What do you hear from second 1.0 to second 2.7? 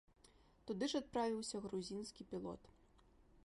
адправіўся грузінскі пілот.